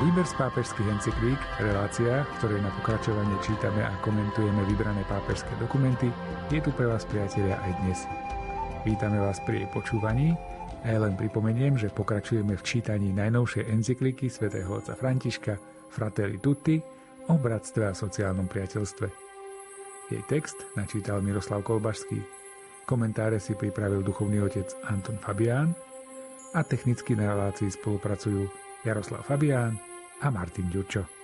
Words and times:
Výber 0.00 0.24
z 0.24 0.32
pápežských 0.40 0.96
encyklík, 0.96 1.36
relácia, 1.60 2.24
v 2.24 2.32
ktorej 2.40 2.64
na 2.64 2.72
pokračovanie 2.80 3.36
čítame 3.44 3.84
a 3.84 3.92
komentujeme 4.00 4.64
vybrané 4.64 5.04
pápežské 5.04 5.52
dokumenty, 5.60 6.08
je 6.48 6.56
tu 6.56 6.72
pre 6.72 6.88
vás, 6.88 7.04
priatelia, 7.04 7.60
aj 7.60 7.72
dnes. 7.84 8.08
Vítame 8.88 9.20
vás 9.20 9.44
pri 9.44 9.60
jej 9.60 9.68
počúvaní 9.68 10.32
a 10.88 10.96
ja 10.96 11.04
len 11.04 11.20
pripomeniem, 11.20 11.76
že 11.76 11.92
pokračujeme 11.92 12.56
v 12.56 12.64
čítaní 12.64 13.12
najnovšej 13.12 13.68
encykliky 13.68 14.32
svätého 14.32 14.72
otca 14.72 14.96
Františka 14.96 15.60
Fratelli 15.92 16.40
Tutti 16.40 16.80
o 17.28 17.36
bratstve 17.36 17.92
a 17.92 17.92
sociálnom 17.92 18.48
priateľstve. 18.48 19.06
Jej 20.16 20.24
text 20.32 20.64
načítal 20.80 21.20
Miroslav 21.20 21.60
Kolbašský, 21.60 22.24
komentáre 22.88 23.36
si 23.36 23.52
pripravil 23.52 24.00
duchovný 24.00 24.40
otec 24.48 24.64
Anton 24.88 25.20
Fabián 25.20 25.76
a 26.56 26.64
technicky 26.64 27.12
na 27.12 27.36
relácii 27.36 27.68
spolupracujú 27.68 28.48
Jaroslav 28.80 29.28
Fabián 29.28 29.89
a 30.20 30.28
Martin 30.28 30.68
Ďurčo. 30.68 31.20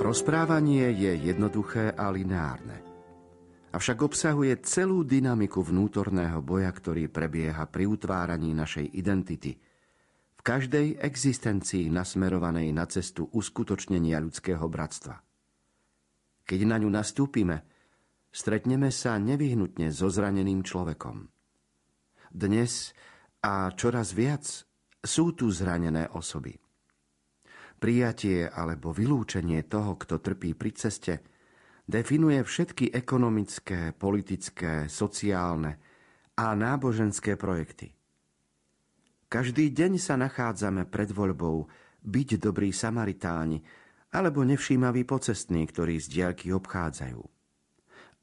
Rozprávanie 0.00 0.90
je 0.90 1.30
jednoduché 1.30 1.94
a 1.94 2.10
lineárne. 2.10 2.89
Avšak 3.70 4.02
obsahuje 4.02 4.58
celú 4.66 5.06
dynamiku 5.06 5.62
vnútorného 5.62 6.42
boja, 6.42 6.74
ktorý 6.74 7.06
prebieha 7.06 7.70
pri 7.70 7.86
utváraní 7.86 8.50
našej 8.50 8.90
identity. 8.98 9.54
V 10.34 10.40
každej 10.42 10.98
existencii 10.98 11.86
nasmerovanej 11.86 12.66
na 12.74 12.90
cestu 12.90 13.30
uskutočnenia 13.30 14.18
ľudského 14.18 14.66
bratstva. 14.66 15.22
Keď 16.42 16.60
na 16.66 16.82
ňu 16.82 16.90
nastúpime, 16.90 17.62
stretneme 18.34 18.90
sa 18.90 19.14
nevyhnutne 19.22 19.94
so 19.94 20.10
zraneným 20.10 20.66
človekom. 20.66 21.30
Dnes 22.34 22.90
a 23.46 23.70
čoraz 23.70 24.10
viac 24.18 24.66
sú 24.98 25.30
tu 25.38 25.46
zranené 25.54 26.10
osoby– 26.10 26.58
Prijatie 27.80 28.44
alebo 28.44 28.92
vylúčenie 28.92 29.64
toho, 29.64 29.96
kto 29.96 30.20
trpí 30.20 30.52
pri 30.52 30.76
ceste, 30.76 31.24
definuje 31.90 32.38
všetky 32.40 32.94
ekonomické, 32.94 33.90
politické, 33.90 34.86
sociálne 34.86 35.82
a 36.38 36.54
náboženské 36.54 37.34
projekty. 37.34 37.90
Každý 39.26 39.74
deň 39.74 39.98
sa 39.98 40.14
nachádzame 40.14 40.86
pred 40.86 41.10
voľbou 41.10 41.66
byť 42.06 42.28
dobrí 42.38 42.70
Samaritáni 42.70 43.58
alebo 44.10 44.42
nevšímaví 44.42 45.06
pocestní, 45.06 45.66
ktorí 45.66 46.02
z 46.02 46.06
diaľky 46.10 46.50
obchádzajú. 46.54 47.22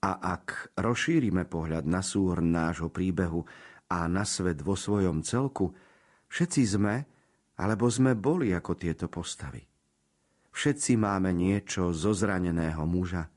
A 0.04 0.12
ak 0.36 0.76
rozšírime 0.76 1.48
pohľad 1.48 1.88
na 1.88 2.04
súhrn 2.04 2.52
nášho 2.52 2.92
príbehu 2.92 3.44
a 3.88 4.08
na 4.12 4.28
svet 4.28 4.60
vo 4.64 4.76
svojom 4.76 5.24
celku, 5.24 5.72
všetci 6.28 6.62
sme, 6.68 6.96
alebo 7.56 7.88
sme 7.88 8.14
boli 8.20 8.52
ako 8.52 8.76
tieto 8.76 9.08
postavy. 9.08 9.64
Všetci 10.52 11.00
máme 11.00 11.32
niečo 11.32 11.96
zo 11.96 12.12
zraneného 12.12 12.84
muža, 12.84 13.32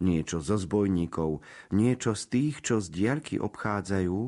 niečo 0.00 0.38
zo 0.38 0.56
zbojníkov, 0.58 1.42
niečo 1.74 2.14
z 2.14 2.24
tých, 2.30 2.56
čo 2.62 2.78
z 2.78 2.90
diaľky 2.90 3.36
obchádzajú 3.38 4.18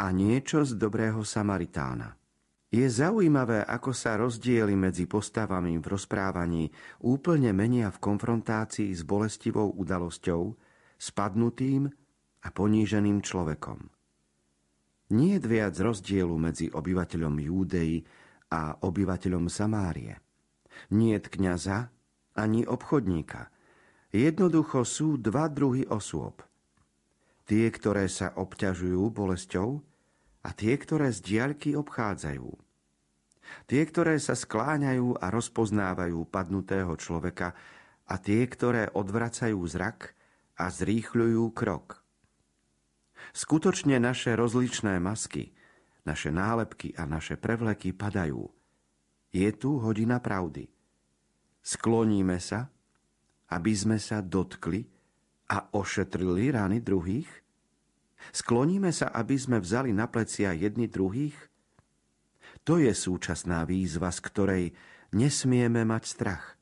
a 0.00 0.06
niečo 0.12 0.64
z 0.64 0.76
dobrého 0.76 1.24
Samaritána. 1.24 2.16
Je 2.70 2.86
zaujímavé, 2.86 3.66
ako 3.66 3.90
sa 3.90 4.14
rozdiely 4.14 4.78
medzi 4.78 5.10
postavami 5.10 5.74
v 5.82 5.86
rozprávaní 5.90 6.70
úplne 7.02 7.50
menia 7.50 7.90
v 7.90 7.98
konfrontácii 7.98 8.94
s 8.94 9.02
bolestivou 9.02 9.74
udalosťou, 9.74 10.54
spadnutým 10.94 11.90
a 12.40 12.48
poníženým 12.54 13.26
človekom. 13.26 13.90
Nie 15.10 15.42
viac 15.42 15.74
rozdielu 15.74 16.30
medzi 16.38 16.70
obyvateľom 16.70 17.42
Júdei 17.42 18.06
a 18.54 18.78
obyvateľom 18.78 19.50
Samárie. 19.50 20.14
Niet 20.94 21.26
kniaza 21.26 21.90
ani 22.38 22.62
obchodníka. 22.62 23.50
Jednoducho 24.10 24.82
sú 24.82 25.14
dva 25.16 25.46
druhy 25.46 25.86
osôb. 25.86 26.42
Tie, 27.46 27.66
ktoré 27.70 28.10
sa 28.10 28.34
obťažujú 28.34 29.10
bolesťou 29.10 29.82
a 30.42 30.48
tie, 30.54 30.74
ktoré 30.74 31.14
z 31.14 31.18
diaľky 31.22 31.78
obchádzajú. 31.78 32.50
Tie, 33.66 33.82
ktoré 33.82 34.18
sa 34.22 34.38
skláňajú 34.38 35.18
a 35.18 35.26
rozpoznávajú 35.30 36.26
padnutého 36.30 36.94
človeka 36.94 37.54
a 38.06 38.14
tie, 38.18 38.46
ktoré 38.46 38.90
odvracajú 38.94 39.58
zrak 39.66 40.14
a 40.58 40.70
zrýchľujú 40.70 41.50
krok. 41.54 42.02
Skutočne 43.34 43.98
naše 43.98 44.34
rozličné 44.34 44.98
masky– 44.98 45.50
naše 46.04 46.32
nálepky 46.32 46.96
a 46.96 47.04
naše 47.04 47.36
prevleky 47.36 47.92
padajú. 47.92 48.48
Je 49.30 49.48
tu 49.54 49.78
hodina 49.78 50.18
pravdy. 50.18 50.66
Skloníme 51.60 52.40
sa, 52.40 52.72
aby 53.50 53.72
sme 53.74 53.98
sa 53.98 54.22
dotkli 54.22 54.86
a 55.50 55.74
ošetrili 55.74 56.54
rány 56.54 56.78
druhých? 56.80 57.28
Skloníme 58.30 58.94
sa, 58.94 59.10
aby 59.10 59.34
sme 59.34 59.58
vzali 59.58 59.90
na 59.90 60.06
plecia 60.06 60.54
jedni 60.54 60.86
druhých? 60.86 61.34
To 62.68 62.76
je 62.76 62.92
súčasná 62.92 63.64
výzva, 63.64 64.12
z 64.12 64.20
ktorej 64.20 64.64
nesmieme 65.16 65.82
mať 65.82 66.02
strach. 66.06 66.54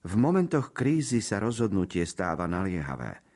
V 0.00 0.16
momentoch 0.16 0.72
krízy 0.72 1.20
sa 1.20 1.38
rozhodnutie 1.38 2.04
stáva 2.08 2.48
naliehavé– 2.48 3.20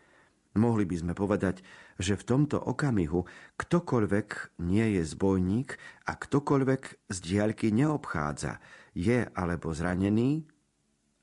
Mohli 0.55 0.87
by 0.87 0.97
sme 1.03 1.13
povedať, 1.19 1.67
že 1.99 2.15
v 2.15 2.27
tomto 2.27 2.63
okamihu 2.63 3.27
ktokoľvek 3.59 4.59
nie 4.63 4.99
je 4.99 5.03
zbojník 5.03 5.75
a 6.07 6.15
ktokoľvek 6.15 7.11
z 7.11 7.17
diaľky 7.19 7.75
neobchádza, 7.75 8.63
je 8.95 9.27
alebo 9.35 9.75
zranený, 9.75 10.47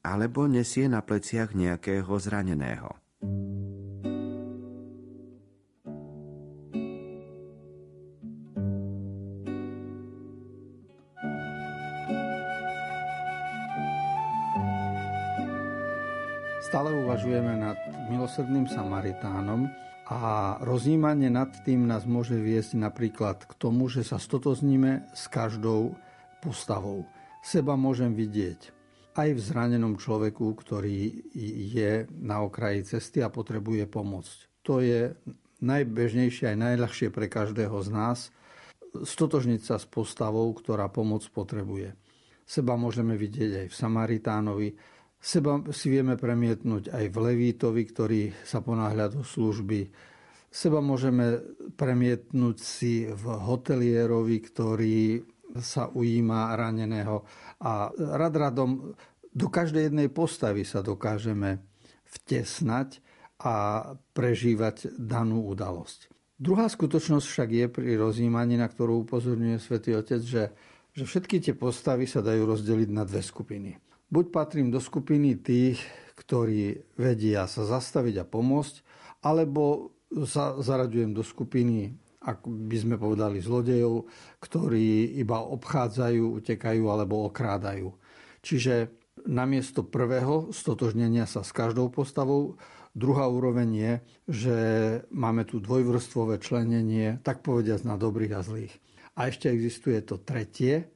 alebo 0.02 0.50
nesie 0.50 0.90
na 0.90 1.06
pleciach 1.06 1.54
nejakého 1.54 2.10
zraneného. 2.18 2.98
Stále 16.72 16.96
uvažujeme 17.04 17.60
nad 17.60 17.76
milosrdným 18.08 18.64
Samaritánom 18.64 19.68
a 20.08 20.56
rozjímanie 20.64 21.28
nad 21.28 21.52
tým 21.68 21.84
nás 21.84 22.08
môže 22.08 22.40
viesť 22.40 22.80
napríklad 22.80 23.44
k 23.44 23.54
tomu, 23.60 23.92
že 23.92 24.08
sa 24.08 24.16
stotozníme 24.16 25.12
s 25.12 25.28
každou 25.28 26.00
postavou. 26.40 27.04
Seba 27.44 27.76
môžem 27.76 28.16
vidieť 28.16 28.81
aj 29.18 29.30
v 29.36 29.42
zranenom 29.42 30.00
človeku, 30.00 30.56
ktorý 30.56 31.26
je 31.72 32.06
na 32.16 32.44
okraji 32.44 32.86
cesty 32.86 33.20
a 33.20 33.34
potrebuje 33.34 33.88
pomôcť. 33.88 34.38
To 34.68 34.80
je 34.80 35.12
najbežnejšie 35.62 36.52
aj 36.54 36.58
najľahšie 36.58 37.08
pre 37.14 37.28
každého 37.28 37.76
z 37.82 37.90
nás 37.92 38.20
stotožniť 38.92 39.62
sa 39.64 39.76
s 39.80 39.88
postavou, 39.88 40.52
ktorá 40.52 40.92
pomoc 40.92 41.24
potrebuje. 41.32 41.96
Seba 42.44 42.76
môžeme 42.76 43.16
vidieť 43.16 43.64
aj 43.64 43.68
v 43.72 43.76
Samaritánovi, 43.80 44.70
Seba 45.22 45.62
si 45.70 45.94
vieme 45.94 46.18
premietnúť 46.18 46.90
aj 46.90 47.06
v 47.14 47.18
Levítovi, 47.30 47.86
ktorý 47.86 48.22
sa 48.42 48.66
ponáhľa 48.66 49.14
do 49.14 49.22
služby. 49.22 49.94
Seba 50.50 50.82
môžeme 50.82 51.38
premietnúť 51.78 52.58
si 52.58 53.06
v 53.06 53.24
hotelierovi, 53.30 54.38
ktorý 54.42 55.22
sa 55.60 55.92
ujíma 55.92 56.56
raneného. 56.56 57.28
A 57.60 57.92
rad 57.92 58.34
radom 58.38 58.96
do 59.32 59.48
každej 59.48 59.92
jednej 59.92 60.08
postavy 60.08 60.64
sa 60.64 60.84
dokážeme 60.84 61.64
vtesnať 62.08 63.00
a 63.42 63.56
prežívať 64.14 64.96
danú 65.00 65.48
udalosť. 65.50 66.12
Druhá 66.42 66.66
skutočnosť 66.66 67.26
však 67.26 67.50
je 67.54 67.68
pri 67.70 67.90
rozjímaní, 68.02 68.58
na 68.58 68.66
ktorú 68.66 69.06
upozorňuje 69.06 69.58
svätý 69.62 69.94
Otec, 69.94 70.22
že, 70.26 70.50
že 70.90 71.04
všetky 71.06 71.38
tie 71.38 71.54
postavy 71.54 72.10
sa 72.10 72.26
dajú 72.26 72.50
rozdeliť 72.50 72.90
na 72.90 73.06
dve 73.06 73.22
skupiny. 73.22 73.78
Buď 74.12 74.26
patrím 74.34 74.74
do 74.74 74.82
skupiny 74.82 75.38
tých, 75.40 75.80
ktorí 76.18 76.82
vedia 76.98 77.46
sa 77.46 77.64
zastaviť 77.64 78.26
a 78.26 78.26
pomôcť, 78.26 78.76
alebo 79.24 79.96
sa 80.28 80.60
zaraďujem 80.60 81.16
do 81.16 81.24
skupiny, 81.24 81.96
ak 82.22 82.46
by 82.46 82.78
sme 82.78 82.96
povedali, 83.02 83.42
zlodejov, 83.42 84.06
ktorí 84.38 85.18
iba 85.18 85.42
obchádzajú, 85.42 86.38
utekajú 86.38 86.84
alebo 86.86 87.26
okrádajú. 87.26 87.90
Čiže 88.46 88.94
namiesto 89.26 89.86
prvého 89.86 90.54
stotožnenia 90.54 91.26
sa 91.26 91.42
s 91.42 91.54
každou 91.54 91.90
postavou 91.90 92.58
Druhá 92.92 93.24
úroveň 93.32 93.70
je, 93.72 93.94
že 94.28 94.58
máme 95.16 95.48
tu 95.48 95.64
dvojvrstvové 95.64 96.44
členenie, 96.44 97.24
tak 97.24 97.40
povediať 97.40 97.88
na 97.88 97.96
dobrých 97.96 98.34
a 98.36 98.44
zlých. 98.44 98.74
A 99.16 99.32
ešte 99.32 99.48
existuje 99.48 100.04
to 100.04 100.20
tretie, 100.20 100.92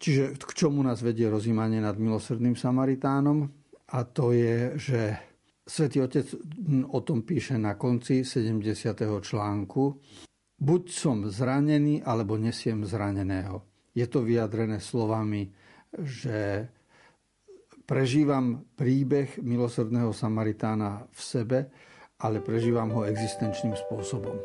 čiže 0.00 0.40
k 0.40 0.52
čomu 0.56 0.80
nás 0.80 1.04
vedie 1.04 1.28
rozímanie 1.28 1.80
nad 1.80 2.00
milosrdným 2.00 2.56
Samaritánom. 2.56 3.52
A 3.92 3.98
to 4.08 4.32
je, 4.32 4.80
že 4.80 5.00
Svetý 5.66 6.00
Otec 6.00 6.24
o 6.88 7.00
tom 7.04 7.20
píše 7.26 7.60
na 7.60 7.76
konci 7.76 8.24
70. 8.24 8.96
článku. 9.20 10.00
Buď 10.56 10.82
som 10.88 11.28
zranený, 11.28 12.00
alebo 12.00 12.40
nesiem 12.40 12.80
zraneného. 12.88 13.60
Je 13.92 14.08
to 14.08 14.24
vyjadrené 14.24 14.80
slovami, 14.80 15.52
že 15.92 16.68
prežívam 17.84 18.64
príbeh 18.76 19.40
milosrdného 19.40 20.16
Samaritána 20.16 21.04
v 21.12 21.20
sebe, 21.20 21.58
ale 22.20 22.40
prežívam 22.40 22.88
ho 22.96 23.04
existenčným 23.04 23.76
spôsobom. 23.76 24.36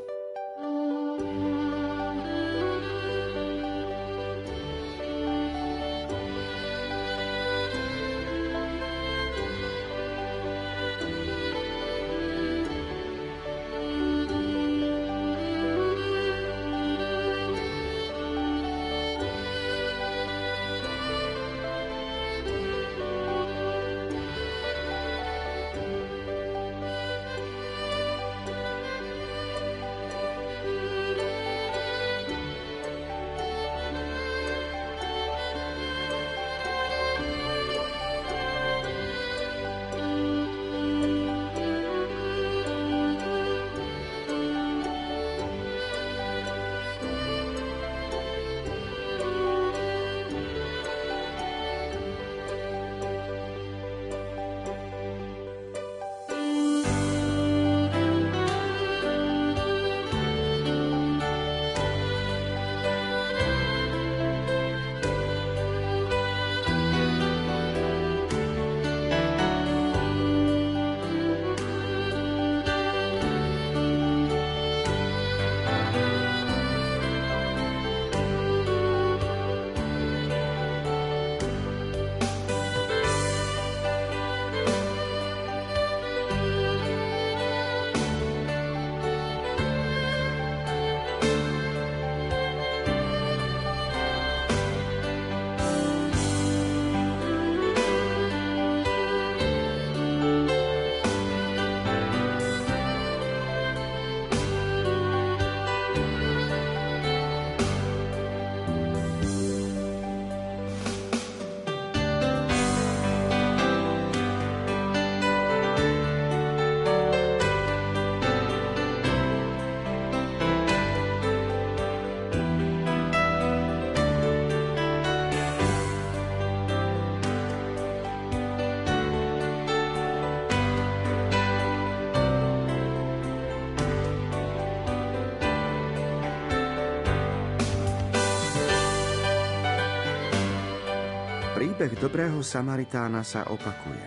Príbeh 141.81 141.97
dobrého 141.97 142.45
Samaritána 142.45 143.25
sa 143.25 143.49
opakuje. 143.49 144.05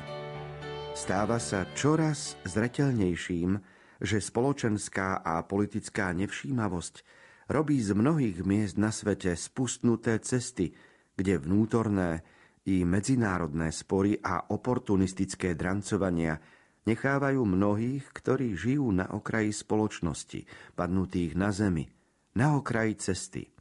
Stáva 0.94 1.42
sa 1.42 1.66
čoraz 1.74 2.38
zretelnejším, 2.46 3.58
že 3.98 4.22
spoločenská 4.22 5.18
a 5.18 5.42
politická 5.42 6.14
nevšímavosť 6.14 7.02
robí 7.50 7.82
z 7.82 7.98
mnohých 7.98 8.46
miest 8.46 8.78
na 8.78 8.94
svete 8.94 9.34
spustnuté 9.34 10.22
cesty, 10.22 10.70
kde 11.18 11.42
vnútorné 11.42 12.22
i 12.70 12.86
medzinárodné 12.86 13.74
spory 13.74 14.22
a 14.22 14.54
oportunistické 14.54 15.58
drancovania 15.58 16.38
nechávajú 16.86 17.42
mnohých, 17.42 18.06
ktorí 18.14 18.54
žijú 18.54 18.86
na 18.94 19.10
okraji 19.10 19.50
spoločnosti, 19.50 20.46
padnutých 20.78 21.34
na 21.34 21.50
zemi, 21.50 21.90
na 22.38 22.54
okraji 22.54 22.94
cesty. 23.02 23.53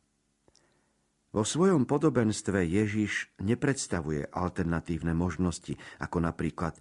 Vo 1.34 1.42
svojom 1.42 1.90
podobenstve 1.90 2.62
Ježiš 2.62 3.34
nepredstavuje 3.42 4.30
alternatívne 4.30 5.18
možnosti, 5.18 5.74
ako 5.98 6.22
napríklad, 6.22 6.78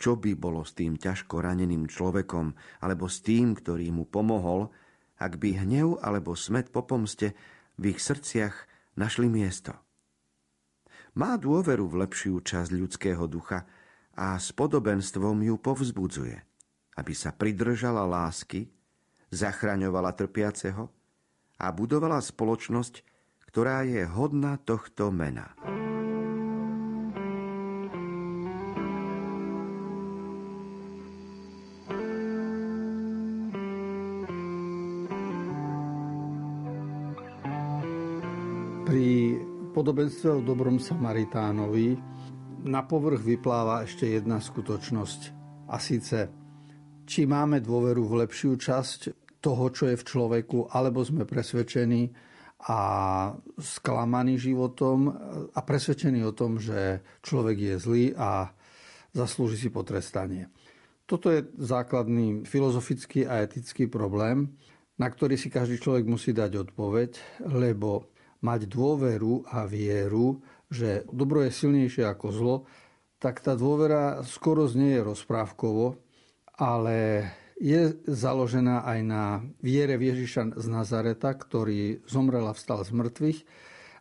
čo 0.00 0.16
by 0.16 0.32
bolo 0.32 0.64
s 0.64 0.72
tým 0.72 0.96
ťažko 0.96 1.44
raneným 1.44 1.84
človekom, 1.84 2.56
alebo 2.80 3.12
s 3.12 3.20
tým, 3.20 3.52
ktorý 3.52 3.92
mu 3.92 4.08
pomohol, 4.08 4.72
ak 5.20 5.36
by 5.36 5.52
hnev 5.52 6.00
alebo 6.00 6.32
smet 6.32 6.72
po 6.72 6.88
pomste 6.88 7.36
v 7.76 7.92
ich 7.92 8.00
srdciach 8.00 8.56
našli 8.96 9.28
miesto. 9.28 9.76
Má 11.20 11.36
dôveru 11.36 11.84
v 11.84 12.08
lepšiu 12.08 12.40
časť 12.40 12.72
ľudského 12.72 13.28
ducha 13.28 13.68
a 14.16 14.40
s 14.40 14.48
podobenstvom 14.56 15.44
ju 15.44 15.60
povzbudzuje, 15.60 16.40
aby 16.96 17.12
sa 17.12 17.36
pridržala 17.36 18.08
lásky, 18.08 18.64
zachraňovala 19.28 20.16
trpiaceho 20.16 20.88
a 21.60 21.66
budovala 21.68 22.24
spoločnosť, 22.24 23.09
ktorá 23.50 23.82
je 23.82 24.06
hodná 24.06 24.62
tohto 24.62 25.10
mena. 25.10 25.50
Pri 38.86 39.34
podobenstve 39.74 40.30
o 40.30 40.40
dobrom 40.46 40.78
Samaritánovi 40.78 41.98
na 42.70 42.86
povrch 42.86 43.18
vypláva 43.18 43.82
ešte 43.82 44.14
jedna 44.14 44.38
skutočnosť. 44.38 45.20
A 45.70 45.78
síce, 45.82 46.30
či 47.02 47.26
máme 47.26 47.58
dôveru 47.58 48.06
v 48.06 48.22
lepšiu 48.22 48.54
časť 48.54 49.00
toho, 49.42 49.74
čo 49.74 49.90
je 49.90 49.98
v 49.98 50.06
človeku, 50.06 50.70
alebo 50.70 51.02
sme 51.02 51.26
presvedčení, 51.26 52.29
a 52.68 52.80
sklamaný 53.56 54.36
životom 54.36 55.08
a 55.56 55.60
presvedčený 55.64 56.20
o 56.28 56.36
tom, 56.36 56.60
že 56.60 57.00
človek 57.24 57.56
je 57.56 57.74
zlý 57.80 58.04
a 58.16 58.52
zaslúži 59.16 59.56
si 59.56 59.68
potrestanie. 59.72 60.52
Toto 61.08 61.32
je 61.32 61.42
základný 61.58 62.46
filozofický 62.46 63.26
a 63.26 63.42
etický 63.42 63.90
problém, 63.90 64.54
na 65.00 65.08
ktorý 65.08 65.34
si 65.40 65.48
každý 65.48 65.80
človek 65.80 66.04
musí 66.06 66.30
dať 66.36 66.70
odpoveď, 66.70 67.42
lebo 67.48 68.12
mať 68.44 68.68
dôveru 68.68 69.48
a 69.48 69.64
vieru, 69.64 70.44
že 70.70 71.02
dobro 71.10 71.42
je 71.42 71.50
silnejšie 71.50 72.04
ako 72.06 72.26
zlo, 72.30 72.56
tak 73.20 73.42
tá 73.44 73.52
dôvera 73.56 74.22
skoro 74.24 74.64
znie 74.64 75.00
rozprávkovo, 75.02 75.98
ale 76.56 77.28
je 77.60 77.92
založená 78.08 78.88
aj 78.88 79.00
na 79.04 79.44
viere 79.60 80.00
v 80.00 80.16
Ježiša 80.16 80.56
z 80.56 80.66
Nazareta, 80.72 81.36
ktorý 81.36 82.00
zomrel 82.08 82.48
a 82.48 82.56
vstal 82.56 82.80
z 82.80 82.96
mŕtvych 82.96 83.38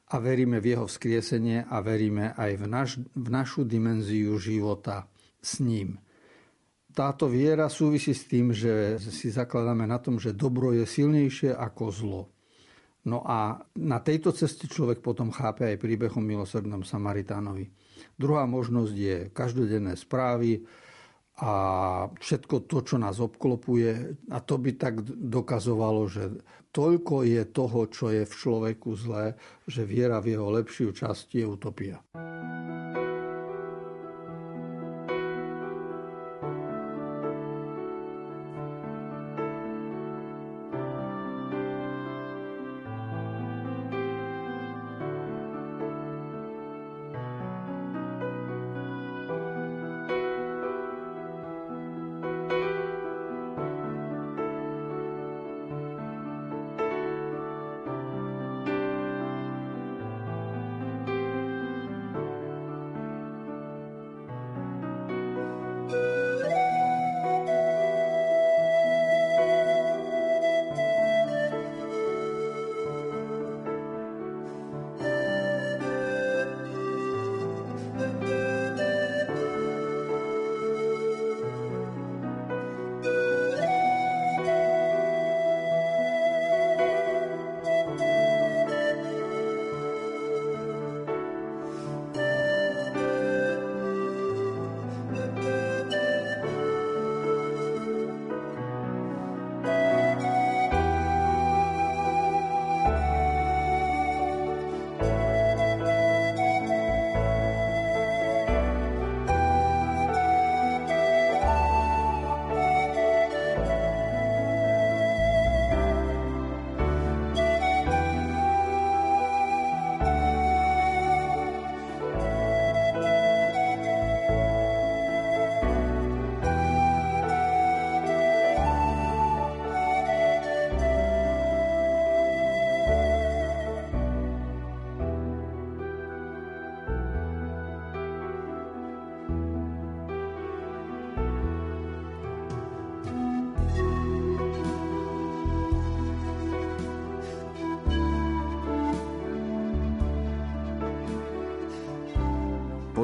a 0.10 0.16
veríme 0.24 0.64
v 0.64 0.74
jeho 0.74 0.86
vzkriesenie 0.88 1.68
a 1.68 1.84
veríme 1.84 2.32
aj 2.40 2.52
v, 2.56 2.66
naš, 2.66 2.92
v 3.14 3.28
našu 3.28 3.68
dimenziu 3.68 4.40
života 4.40 5.12
s 5.44 5.60
ním. 5.60 6.00
táto 6.96 7.28
viera 7.28 7.68
súvisí 7.68 8.16
s 8.16 8.28
tým, 8.28 8.56
že 8.56 8.98
si 9.00 9.30
zakladáme 9.30 9.86
na 9.86 10.00
tom, 10.00 10.18
že 10.18 10.36
dobro 10.36 10.72
je 10.74 10.88
silnejšie 10.88 11.54
ako 11.54 11.84
zlo. 11.92 12.24
No 13.08 13.24
a 13.24 13.60
na 13.80 14.00
tejto 14.04 14.36
ceste 14.36 14.68
človek 14.68 15.00
potom 15.00 15.32
chápe 15.32 15.64
aj 15.64 15.80
príbehom 15.80 16.20
milosrdnom 16.20 16.84
Samaritánovi. 16.84 17.72
Druhá 18.20 18.44
možnosť 18.44 18.94
je 18.96 19.16
každodenné 19.32 19.96
správy 19.96 20.68
a 21.40 21.54
všetko 22.20 22.68
to, 22.68 22.84
čo 22.84 22.96
nás 23.00 23.24
obklopuje. 23.24 24.20
A 24.28 24.38
to 24.44 24.60
by 24.60 24.76
tak 24.76 25.00
dokazovalo, 25.08 26.04
že 26.12 26.44
toľko 26.76 27.24
je 27.24 27.42
toho, 27.48 27.82
čo 27.88 28.12
je 28.12 28.24
v 28.28 28.34
človeku 28.34 28.90
zlé, 29.00 29.40
že 29.64 29.88
viera 29.88 30.20
v 30.20 30.36
jeho 30.36 30.52
lepšiu 30.52 30.92
časť 30.92 31.28
je 31.40 31.46
utopia. 31.48 31.98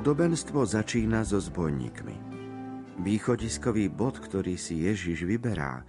Podobenstvo 0.05 0.69
začína 0.69 1.25
so 1.25 1.41
zbojníkmi. 1.41 2.13
Východiskový 3.01 3.89
bod, 3.89 4.21
ktorý 4.21 4.53
si 4.53 4.85
Ježiš 4.85 5.25
vyberá, 5.25 5.81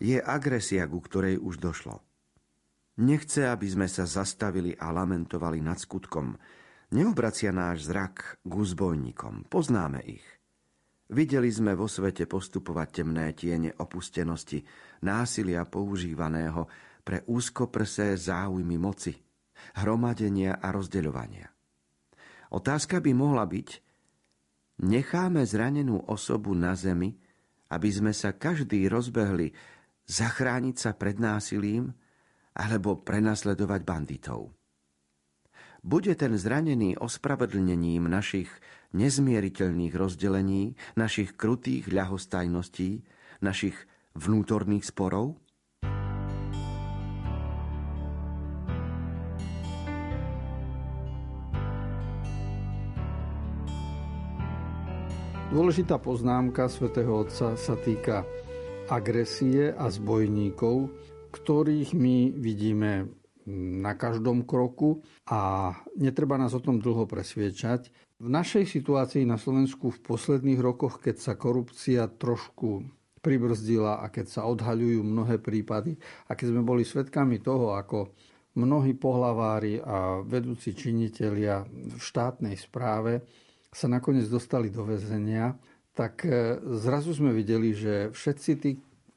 je 0.00 0.16
agresia, 0.16 0.88
ku 0.88 0.96
ktorej 0.96 1.36
už 1.36 1.60
došlo. 1.60 2.00
Nechce, 3.04 3.44
aby 3.44 3.68
sme 3.68 3.84
sa 3.84 4.08
zastavili 4.08 4.72
a 4.80 4.88
lamentovali 4.96 5.60
nad 5.60 5.76
skutkom. 5.76 6.40
Neobracia 6.96 7.52
náš 7.52 7.84
zrak 7.84 8.40
k 8.40 8.48
zbojníkom. 8.48 9.52
Poznáme 9.52 10.08
ich. 10.08 10.24
Videli 11.12 11.52
sme 11.52 11.76
vo 11.76 11.84
svete 11.84 12.24
postupovať 12.24 13.04
temné 13.04 13.36
tiene 13.36 13.76
opustenosti, 13.76 14.64
násilia 15.04 15.68
používaného 15.68 16.64
pre 17.04 17.28
úzkoprsé 17.28 18.16
záujmy 18.16 18.80
moci, 18.80 19.12
hromadenia 19.76 20.56
a 20.56 20.72
rozdeľovania. 20.72 21.59
Otázka 22.50 22.98
by 22.98 23.14
mohla 23.14 23.46
byť, 23.46 23.68
necháme 24.82 25.46
zranenú 25.46 26.02
osobu 26.10 26.50
na 26.58 26.74
zemi, 26.74 27.14
aby 27.70 27.88
sme 27.94 28.10
sa 28.10 28.34
každý 28.34 28.90
rozbehli 28.90 29.54
zachrániť 30.10 30.76
sa 30.76 30.90
pred 30.98 31.22
násilím 31.22 31.94
alebo 32.58 32.98
prenasledovať 32.98 33.80
banditov. 33.86 34.50
Bude 35.80 36.12
ten 36.18 36.36
zranený 36.36 36.98
ospravedlnením 37.00 38.04
našich 38.04 38.50
nezmieriteľných 38.92 39.94
rozdelení, 39.94 40.76
našich 40.98 41.38
krutých 41.38 41.88
ľahostajností, 41.88 43.00
našich 43.40 43.78
vnútorných 44.18 44.84
sporov? 44.84 45.38
Dôležitá 55.50 55.98
poznámka 55.98 56.70
svätého 56.70 57.10
Otca 57.10 57.58
sa 57.58 57.74
týka 57.74 58.22
agresie 58.86 59.74
a 59.74 59.90
zbojníkov, 59.90 60.94
ktorých 61.34 61.90
my 61.98 62.38
vidíme 62.38 63.10
na 63.82 63.98
každom 63.98 64.46
kroku 64.46 65.02
a 65.26 65.74
netreba 65.98 66.38
nás 66.38 66.54
o 66.54 66.62
tom 66.62 66.78
dlho 66.78 67.02
presviečať. 67.10 67.90
V 68.22 68.30
našej 68.30 68.62
situácii 68.62 69.26
na 69.26 69.34
Slovensku 69.42 69.90
v 69.90 69.98
posledných 69.98 70.62
rokoch, 70.62 71.02
keď 71.02 71.18
sa 71.18 71.34
korupcia 71.34 72.06
trošku 72.06 72.86
pribrzdila 73.18 74.06
a 74.06 74.06
keď 74.06 74.30
sa 74.30 74.46
odhaľujú 74.46 75.02
mnohé 75.02 75.42
prípady 75.42 75.98
a 76.30 76.38
keď 76.38 76.46
sme 76.54 76.62
boli 76.62 76.86
svedkami 76.86 77.42
toho, 77.42 77.74
ako 77.74 78.14
mnohí 78.54 78.94
pohlavári 78.94 79.82
a 79.82 80.22
vedúci 80.22 80.78
činitelia 80.78 81.66
v 81.66 81.98
štátnej 81.98 82.54
správe 82.54 83.26
sa 83.70 83.86
nakoniec 83.86 84.26
dostali 84.26 84.68
do 84.68 84.82
väzenia, 84.82 85.54
tak 85.94 86.26
e, 86.26 86.58
zrazu 86.78 87.14
sme 87.14 87.30
videli, 87.30 87.74
že 87.74 88.10
všetci 88.10 88.50
tí, 88.58 88.70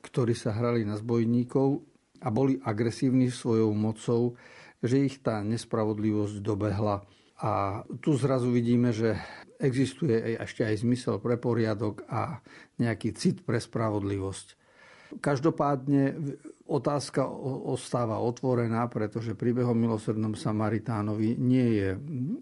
ktorí 0.06 0.38
sa 0.38 0.54
hrali 0.54 0.86
na 0.86 0.98
zbojníkov 0.98 1.82
a 2.22 2.28
boli 2.30 2.62
agresívni 2.62 3.34
svojou 3.34 3.74
mocou, 3.74 4.38
že 4.84 5.02
ich 5.02 5.24
tá 5.24 5.42
nespravodlivosť 5.42 6.44
dobehla. 6.44 7.02
A 7.44 7.84
tu 8.00 8.16
zrazu 8.16 8.54
vidíme, 8.54 8.94
že 8.96 9.18
existuje 9.60 10.16
aj, 10.16 10.34
ešte 10.48 10.62
aj 10.64 10.76
zmysel 10.84 11.16
pre 11.20 11.36
poriadok 11.40 12.04
a 12.08 12.40
nejaký 12.80 13.16
cit 13.16 13.44
pre 13.44 13.60
spravodlivosť. 13.60 14.60
Každopádne 15.14 16.18
otázka 16.66 17.28
ostáva 17.70 18.18
otvorená, 18.18 18.90
pretože 18.90 19.38
príbehom 19.38 19.78
milosrdnom 19.78 20.34
Samaritánovi 20.34 21.38
nie 21.38 21.68
je 21.80 21.90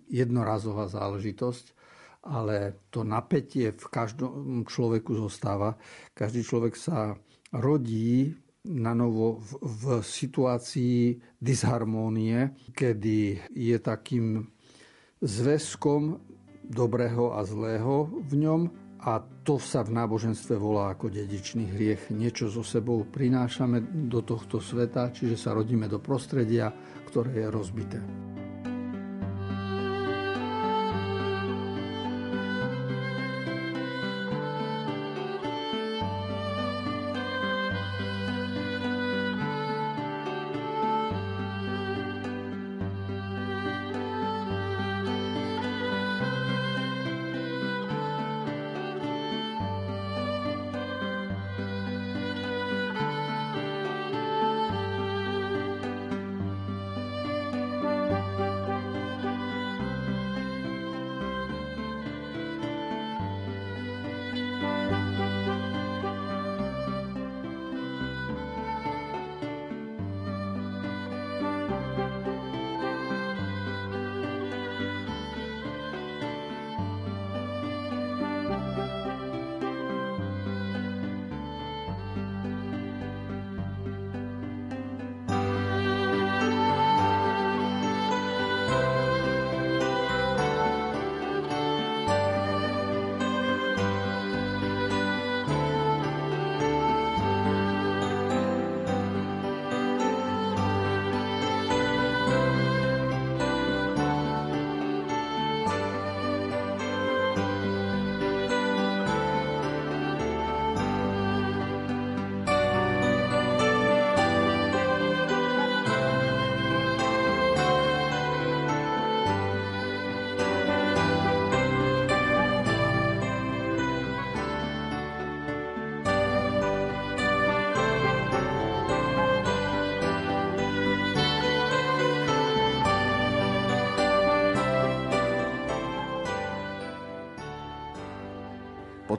jednorazová 0.07 0.87
záležitosť, 0.87 1.80
ale 2.21 2.85
to 2.93 3.01
napätie 3.01 3.73
v 3.73 3.85
každom 3.89 4.65
človeku 4.65 5.17
zostáva. 5.17 5.77
Každý 6.13 6.45
človek 6.45 6.73
sa 6.77 7.17
rodí 7.53 8.29
na 8.69 8.93
novo 8.93 9.41
v, 9.41 9.49
v 9.65 9.83
situácii 10.05 11.17
disharmónie, 11.41 12.53
kedy 12.77 13.49
je 13.49 13.77
takým 13.81 14.45
zväzkom 15.17 16.21
dobrého 16.61 17.33
a 17.33 17.41
zlého 17.41 18.09
v 18.21 18.33
ňom 18.37 18.61
a 19.01 19.17
to 19.41 19.57
sa 19.57 19.81
v 19.81 19.97
náboženstve 19.97 20.53
volá 20.61 20.93
ako 20.93 21.09
dedičný 21.09 21.73
hriech. 21.73 22.13
Niečo 22.13 22.53
so 22.53 22.61
sebou 22.61 23.01
prinášame 23.01 23.81
do 24.05 24.21
tohto 24.21 24.61
sveta, 24.61 25.09
čiže 25.09 25.41
sa 25.41 25.57
rodíme 25.57 25.89
do 25.89 25.97
prostredia, 25.97 26.69
ktoré 27.09 27.41
je 27.41 27.47
rozbité. 27.49 27.99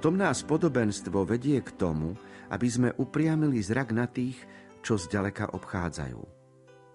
Potom 0.02 0.18
nás 0.18 0.42
vedie 1.30 1.62
k 1.62 1.78
tomu, 1.78 2.18
aby 2.50 2.66
sme 2.66 2.90
upriamili 2.90 3.62
zrak 3.62 3.94
na 3.94 4.10
tých, 4.10 4.34
čo 4.82 4.98
zďaleka 4.98 5.54
obchádzajú. 5.54 6.18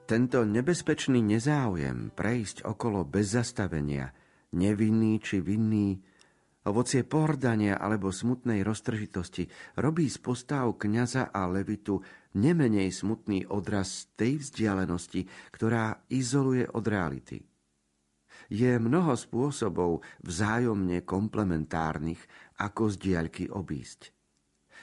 Tento 0.03 0.43
nebezpečný 0.43 1.23
nezáujem 1.23 2.11
prejsť 2.11 2.67
okolo 2.67 3.07
bez 3.07 3.31
zastavenia, 3.31 4.11
nevinný 4.59 5.23
či 5.23 5.39
vinný, 5.39 5.95
ovocie 6.67 7.07
pohrdania 7.07 7.79
alebo 7.79 8.11
smutnej 8.11 8.59
roztržitosti 8.67 9.47
robí 9.79 10.11
z 10.11 10.19
postav 10.19 10.67
kniaza 10.75 11.31
a 11.31 11.47
levitu 11.47 12.03
nemenej 12.35 12.91
smutný 12.91 13.47
odraz 13.47 14.11
tej 14.19 14.43
vzdialenosti, 14.43 15.55
ktorá 15.55 16.03
izoluje 16.11 16.67
od 16.75 16.83
reality. 16.83 17.39
Je 18.47 18.79
mnoho 18.79 19.11
spôsobov 19.11 20.07
vzájomne 20.23 21.03
komplementárnych, 21.03 22.19
ako 22.57 22.93
z 22.93 22.95
diaľky 22.97 23.45
obísť. 23.49 24.13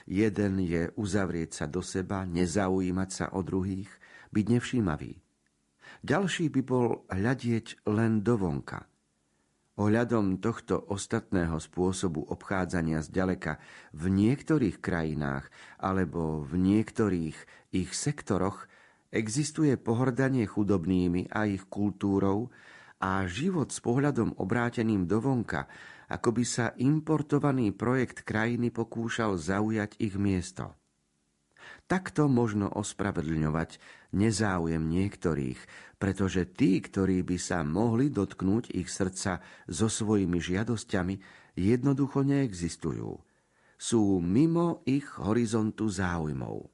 Jeden 0.05 0.61
je 0.61 0.93
uzavrieť 0.95 1.51
sa 1.63 1.67
do 1.67 1.81
seba, 1.81 2.29
nezaujímať 2.29 3.11
sa 3.11 3.27
o 3.33 3.41
druhých, 3.41 3.89
byť 4.35 4.47
nevšímavý. 4.51 5.13
Ďalší 6.05 6.53
by 6.53 6.63
bol 6.65 7.09
hľadieť 7.09 7.87
len 7.89 8.21
dovonka. 8.21 8.85
Ohľadom 9.75 10.39
tohto 10.39 10.79
ostatného 10.87 11.59
spôsobu 11.59 12.23
obchádzania 12.31 13.03
zďaleka 13.03 13.59
v 13.91 14.05
niektorých 14.07 14.79
krajinách 14.79 15.51
alebo 15.83 16.47
v 16.47 16.63
niektorých 16.63 17.37
ich 17.75 17.91
sektoroch 17.91 18.71
existuje 19.11 19.75
pohrdanie 19.75 20.47
chudobnými 20.47 21.27
a 21.35 21.51
ich 21.51 21.67
kultúrou 21.67 22.55
a 23.03 23.27
život 23.27 23.75
s 23.75 23.83
pohľadom 23.83 24.39
obráteným 24.39 25.11
dovonka 25.11 25.67
ako 26.11 26.41
by 26.41 26.45
sa 26.45 26.67
importovaný 26.77 27.73
projekt 27.73 28.27
krajiny 28.27 28.69
pokúšal 28.75 29.39
zaujať 29.41 29.97
ich 30.03 30.19
miesto. 30.19 30.77
Takto 31.85 32.29
možno 32.33 32.73
ospravedlňovať 32.73 33.77
nezáujem 34.17 34.85
niektorých, 34.89 35.61
pretože 36.01 36.49
tí, 36.49 36.81
ktorí 36.81 37.25
by 37.25 37.37
sa 37.41 37.65
mohli 37.65 38.09
dotknúť 38.13 38.73
ich 38.73 38.89
srdca 38.89 39.41
so 39.69 39.89
svojimi 39.89 40.41
žiadosťami, 40.41 41.15
jednoducho 41.57 42.25
neexistujú. 42.25 43.21
Sú 43.77 44.21
mimo 44.21 44.81
ich 44.89 45.05
horizontu 45.21 45.89
záujmov. 45.89 46.74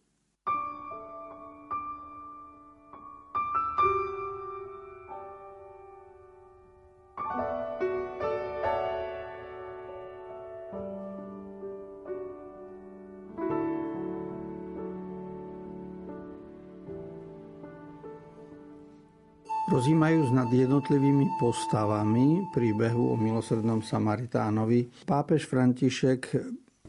Nad 20.50 20.58
jednotlivými 20.66 21.38
postavami 21.38 22.50
príbehu 22.50 23.14
o 23.14 23.14
milosrdnom 23.14 23.86
Samaritánovi, 23.86 25.06
pápež 25.06 25.46
František 25.46 26.34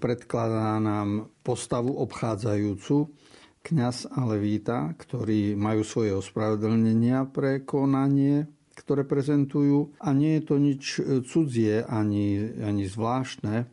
predkladá 0.01 0.81
nám 0.81 1.29
postavu 1.45 1.93
obchádzajúcu, 2.01 3.05
kňaz 3.61 4.17
a 4.17 4.25
levíta, 4.25 4.97
ktorí 4.97 5.53
majú 5.53 5.85
svoje 5.85 6.09
ospravedlnenia 6.09 7.29
pre 7.29 7.61
konanie, 7.61 8.49
ktoré 8.73 9.05
prezentujú 9.05 9.93
a 10.01 10.09
nie 10.09 10.41
je 10.41 10.43
to 10.49 10.55
nič 10.57 10.83
cudzie 11.29 11.85
ani, 11.85 12.41
ani 12.65 12.89
zvláštne. 12.89 13.69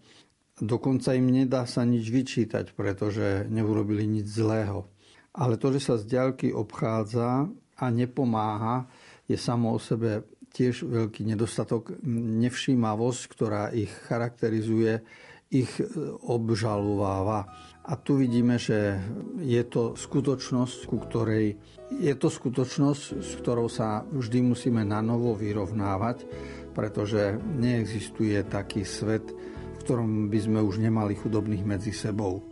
Dokonca 0.61 1.17
im 1.17 1.33
nedá 1.33 1.65
sa 1.65 1.89
nič 1.89 2.13
vyčítať, 2.13 2.77
pretože 2.77 3.49
neurobili 3.49 4.05
nič 4.05 4.37
zlého. 4.37 4.85
Ale 5.33 5.57
to, 5.57 5.73
že 5.73 5.81
sa 5.81 5.95
z 5.97 6.13
ďalky 6.13 6.53
obchádza 6.53 7.49
a 7.79 7.87
nepomáha, 7.89 8.85
je 9.29 9.37
samo 9.37 9.77
o 9.77 9.79
sebe 9.79 10.25
tiež 10.49 10.89
veľký 10.89 11.29
nedostatok, 11.29 12.01
nevšímavosť, 12.09 13.23
ktorá 13.29 13.69
ich 13.71 13.93
charakterizuje, 14.09 15.05
ich 15.53 15.69
e, 15.81 15.85
obžalováva. 16.25 17.49
A 17.89 17.97
tu 17.97 18.21
vidíme, 18.21 18.61
že 18.61 19.01
je 19.41 19.63
to 19.65 19.97
skutočnosť, 19.97 20.79
ku 20.89 21.01
ktorej 21.01 21.57
je 21.89 22.15
to 22.21 22.29
skutočnosť, 22.29 23.05
s 23.25 23.33
ktorou 23.41 23.69
sa 23.73 24.05
vždy 24.13 24.45
musíme 24.45 24.85
na 24.85 25.01
novo 25.01 25.33
vyrovnávať, 25.33 26.29
pretože 26.77 27.41
neexistuje 27.41 28.45
taký 28.45 28.85
svet, 28.85 29.25
v 29.33 29.77
ktorom 29.81 30.29
by 30.29 30.39
sme 30.41 30.61
už 30.61 30.85
nemali 30.85 31.17
chudobných 31.17 31.65
medzi 31.65 31.97
sebou. 31.97 32.45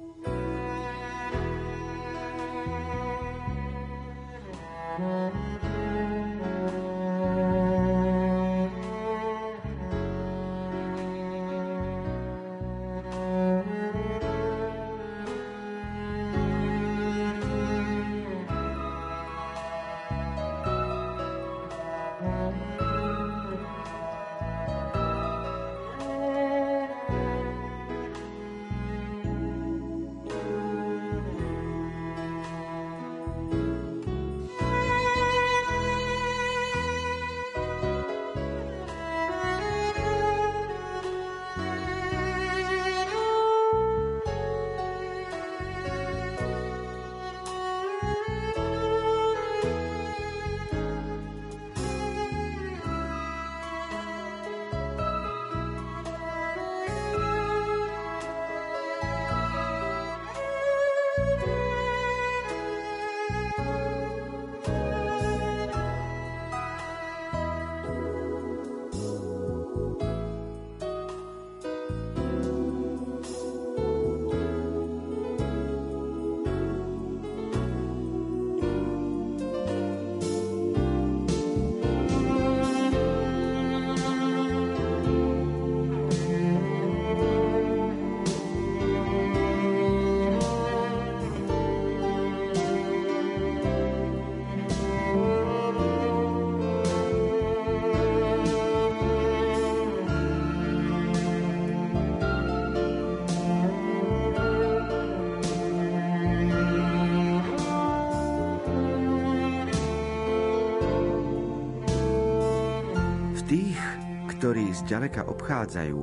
Zďaleka 114.86 115.26
obchádzajú, 115.26 116.00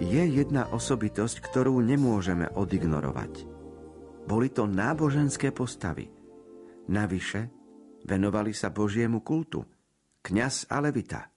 je 0.00 0.22
jedna 0.32 0.72
osobitosť, 0.72 1.44
ktorú 1.44 1.84
nemôžeme 1.84 2.48
odignorovať. 2.56 3.44
Boli 4.24 4.48
to 4.48 4.64
náboženské 4.64 5.52
postavy. 5.52 6.08
Navyše 6.88 7.40
venovali 8.08 8.56
sa 8.56 8.72
Božiemu 8.72 9.20
kultu, 9.20 9.60
kňaz 10.24 10.72
a 10.72 10.80
levita. 10.80 11.28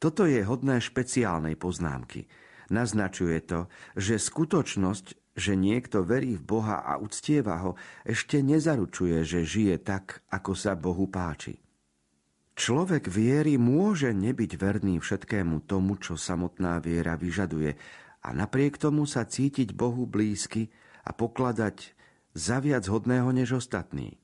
Toto 0.00 0.24
je 0.24 0.40
hodné 0.40 0.80
špeciálnej 0.80 1.60
poznámky. 1.60 2.24
Naznačuje 2.72 3.36
to, 3.44 3.68
že 3.92 4.16
skutočnosť, 4.16 5.36
že 5.36 5.52
niekto 5.52 6.00
verí 6.00 6.40
v 6.40 6.48
Boha 6.48 6.80
a 6.80 6.96
uctieva 6.96 7.60
ho, 7.60 7.76
ešte 8.08 8.40
nezaručuje, 8.40 9.20
že 9.20 9.44
žije 9.44 9.84
tak, 9.84 10.24
ako 10.32 10.56
sa 10.56 10.72
Bohu 10.80 11.12
páči. 11.12 11.60
Človek 12.58 13.08
viery 13.08 13.56
môže 13.56 14.12
nebyť 14.12 14.50
verný 14.60 15.00
všetkému 15.00 15.64
tomu, 15.64 15.96
čo 15.96 16.18
samotná 16.18 16.82
viera 16.82 17.16
vyžaduje, 17.16 17.74
a 18.20 18.28
napriek 18.36 18.76
tomu 18.76 19.08
sa 19.08 19.24
cítiť 19.24 19.72
Bohu 19.72 20.04
blízky 20.04 20.68
a 21.08 21.16
pokladať 21.16 21.96
za 22.36 22.60
viac 22.60 22.84
hodného 22.84 23.32
než 23.32 23.64
ostatní. 23.64 24.20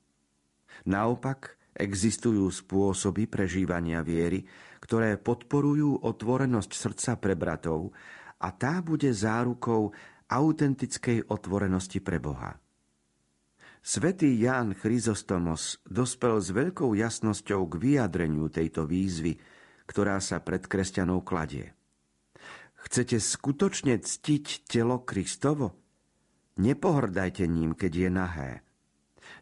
Naopak, 0.85 1.57
existujú 1.73 2.49
spôsoby 2.53 3.25
prežívania 3.25 4.05
viery, 4.05 4.45
ktoré 4.85 5.17
podporujú 5.17 6.05
otvorenosť 6.05 6.71
srdca 6.77 7.13
pre 7.17 7.35
bratov 7.35 7.97
a 8.37 8.53
tá 8.53 8.85
bude 8.85 9.09
zárukou 9.09 9.97
autentickej 10.29 11.33
otvorenosti 11.33 12.05
pre 12.05 12.21
Boha. 12.21 12.61
Svetý 13.87 14.35
Ján 14.43 14.75
Chryzostomos 14.75 15.79
dospel 15.87 16.43
s 16.43 16.51
veľkou 16.51 16.99
jasnosťou 16.99 17.71
k 17.71 17.75
vyjadreniu 17.79 18.51
tejto 18.51 18.83
výzvy, 18.83 19.39
ktorá 19.87 20.19
sa 20.19 20.43
pred 20.43 20.67
kresťanou 20.67 21.23
kladie. 21.23 21.71
Chcete 22.83 23.23
skutočne 23.23 24.03
ctiť 24.03 24.67
telo 24.67 25.07
Kristovo? 25.07 25.79
Nepohrdajte 26.59 27.47
ním, 27.47 27.79
keď 27.79 27.93
je 27.95 28.11
nahé. 28.11 28.53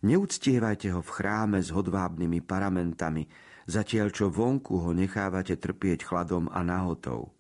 Neúctievajte 0.04 0.92
ho 0.92 1.00
v 1.00 1.09
chráme 1.09 1.64
s 1.64 1.72
hodvábnymi 1.72 2.44
paramentami, 2.44 3.24
zatiaľ 3.64 4.12
čo 4.12 4.28
vonku 4.28 4.76
ho 4.76 4.92
nechávate 4.92 5.57
trpieť 5.57 6.04
chladom 6.04 6.52
a 6.52 6.61
nahotou. 6.61 7.33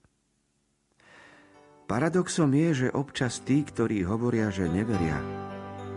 Paradoxom 1.84 2.48
je, 2.48 2.88
že 2.88 2.96
občas 2.96 3.44
tí, 3.44 3.60
ktorí 3.60 4.08
hovoria, 4.08 4.48
že 4.48 4.72
neveria, 4.72 5.43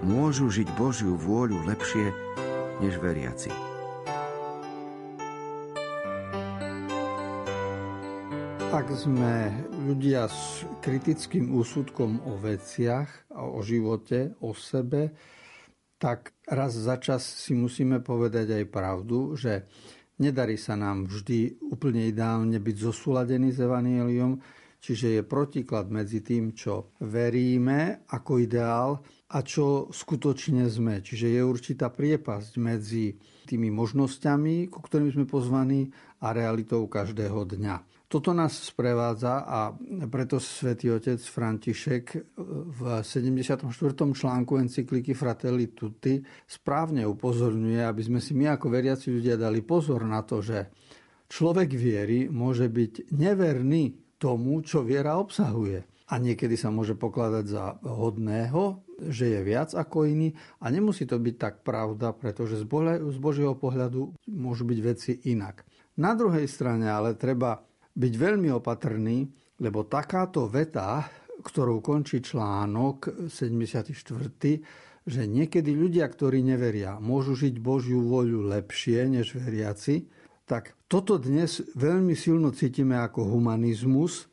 môžu 0.05 0.51
žiť 0.53 0.69
Božiu 0.77 1.17
vôľu 1.17 1.65
lepšie 1.65 2.13
než 2.83 3.01
veriaci. 3.01 3.49
Ak 8.67 8.93
sme 8.93 9.49
ľudia 9.89 10.29
s 10.29 10.61
kritickým 10.85 11.49
úsudkom 11.55 12.21
o 12.29 12.37
veciach, 12.37 13.09
o 13.33 13.57
živote, 13.65 14.37
o 14.43 14.53
sebe, 14.53 15.17
tak 15.97 16.37
raz 16.45 16.77
za 16.77 17.01
čas 17.01 17.25
si 17.25 17.57
musíme 17.57 18.05
povedať 18.05 18.53
aj 18.53 18.65
pravdu, 18.69 19.33
že 19.33 19.65
nedarí 20.21 20.61
sa 20.61 20.77
nám 20.77 21.09
vždy 21.09 21.57
úplne 21.73 22.05
ideálne 22.05 22.61
byť 22.61 22.75
zosúladený 22.77 23.49
s 23.49 23.65
Evangelium, 23.65 24.37
čiže 24.77 25.17
je 25.17 25.21
protiklad 25.25 25.89
medzi 25.89 26.21
tým, 26.21 26.53
čo 26.53 26.93
veríme 27.01 28.05
ako 28.13 28.31
ideál 28.37 29.01
a 29.27 29.43
čo 29.43 29.91
skutočne 29.91 30.63
sme. 30.71 31.03
Čiže 31.03 31.35
je 31.35 31.41
určitá 31.43 31.91
priepasť 31.91 32.53
medzi 32.63 33.19
tými 33.43 33.67
možnosťami, 33.71 34.71
ku 34.71 34.79
ktorým 34.79 35.11
sme 35.11 35.25
pozvaní 35.27 35.91
a 36.23 36.31
realitou 36.31 36.87
každého 36.87 37.43
dňa. 37.43 37.75
Toto 38.07 38.31
nás 38.31 38.55
sprevádza 38.71 39.43
a 39.43 39.75
preto 40.07 40.39
svätý 40.39 40.95
otec 40.95 41.19
František 41.19 42.05
v 42.71 42.79
74. 43.03 43.67
článku 43.91 44.55
encykliky 44.63 45.11
Fratelli 45.11 45.75
Tutti 45.75 46.15
správne 46.47 47.03
upozorňuje, 47.03 47.83
aby 47.83 48.01
sme 48.07 48.23
si 48.23 48.31
my 48.31 48.55
ako 48.55 48.71
veriaci 48.71 49.11
ľudia 49.11 49.35
dali 49.35 49.59
pozor 49.59 50.07
na 50.07 50.23
to, 50.23 50.39
že 50.39 50.71
človek 51.27 51.67
viery 51.75 52.31
môže 52.31 52.71
byť 52.71 53.11
neverný 53.11 54.15
tomu, 54.15 54.63
čo 54.63 54.87
viera 54.87 55.19
obsahuje. 55.19 55.96
A 56.07 56.23
niekedy 56.23 56.55
sa 56.55 56.71
môže 56.71 56.95
pokladať 56.95 57.45
za 57.51 57.65
hodného, 57.83 58.79
že 59.11 59.27
je 59.27 59.39
viac 59.43 59.75
ako 59.75 60.07
iný 60.07 60.31
a 60.63 60.71
nemusí 60.71 61.03
to 61.03 61.19
byť 61.19 61.35
tak 61.35 61.55
pravda, 61.67 62.15
pretože 62.15 62.63
z 62.63 63.19
Božieho 63.19 63.59
pohľadu 63.59 64.15
môžu 64.31 64.63
byť 64.63 64.79
veci 64.79 65.11
inak. 65.27 65.67
Na 65.99 66.15
druhej 66.15 66.47
strane 66.47 66.87
ale 66.87 67.19
treba 67.19 67.59
byť 67.97 68.13
veľmi 68.13 68.47
opatrný, 68.55 69.27
lebo 69.59 69.83
takáto 69.89 70.47
veta, 70.47 71.03
ktorou 71.43 71.83
končí 71.83 72.23
článok 72.23 73.27
74., 73.27 73.91
že 75.07 75.23
niekedy 75.23 75.71
ľudia, 75.71 76.03
ktorí 76.07 76.43
neveria, 76.43 76.99
môžu 76.99 77.35
žiť 77.35 77.63
Božiu 77.63 78.03
voľu 78.03 78.47
lepšie 78.51 79.07
než 79.07 79.39
veriaci, 79.39 80.07
tak 80.47 80.75
toto 80.87 81.19
dnes 81.19 81.63
veľmi 81.75 82.15
silno 82.15 82.51
cítime 82.55 82.95
ako 82.99 83.27
humanizmus, 83.27 84.31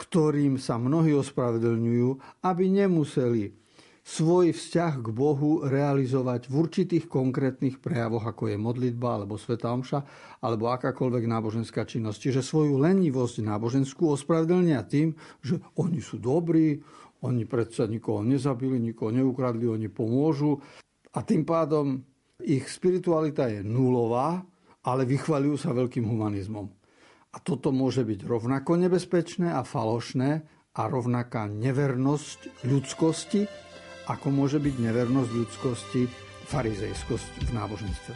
ktorým 0.00 0.56
sa 0.56 0.80
mnohí 0.80 1.12
ospravedlňujú, 1.12 2.40
aby 2.40 2.64
nemuseli 2.72 3.52
svoj 4.00 4.56
vzťah 4.56 5.04
k 5.04 5.08
Bohu 5.12 5.60
realizovať 5.60 6.48
v 6.48 6.54
určitých 6.64 7.04
konkrétnych 7.04 7.78
prejavoch, 7.84 8.24
ako 8.24 8.48
je 8.48 8.56
modlitba 8.56 9.20
alebo 9.20 9.36
Sveta 9.36 9.68
Omša, 9.70 10.00
alebo 10.40 10.72
akákoľvek 10.72 11.24
náboženská 11.28 11.84
činnosť. 11.84 12.18
Čiže 12.18 12.40
svoju 12.40 12.80
lenivosť 12.80 13.44
náboženskú 13.44 14.08
ospravedlnia 14.16 14.82
tým, 14.88 15.12
že 15.44 15.60
oni 15.76 16.00
sú 16.00 16.16
dobrí, 16.16 16.80
oni 17.20 17.44
predsa 17.44 17.84
nikoho 17.84 18.24
nezabili, 18.24 18.80
nikoho 18.80 19.12
neukradli, 19.12 19.68
oni 19.68 19.92
pomôžu. 19.92 20.56
A 21.12 21.20
tým 21.20 21.44
pádom 21.44 22.00
ich 22.40 22.64
spiritualita 22.72 23.52
je 23.52 23.60
nulová, 23.60 24.40
ale 24.80 25.04
vychvaľujú 25.04 25.56
sa 25.60 25.76
veľkým 25.76 26.08
humanizmom. 26.08 26.79
A 27.30 27.38
toto 27.38 27.70
môže 27.70 28.02
byť 28.02 28.26
rovnako 28.26 28.74
nebezpečné 28.74 29.54
a 29.54 29.62
falošné 29.62 30.30
a 30.74 30.82
rovnaká 30.90 31.46
nevernosť 31.46 32.66
ľudskosti, 32.66 33.46
ako 34.10 34.26
môže 34.34 34.58
byť 34.58 34.74
nevernosť 34.82 35.30
ľudskosti, 35.30 36.02
farizejskosť 36.50 37.30
v 37.46 37.50
náboženstve. 37.54 38.12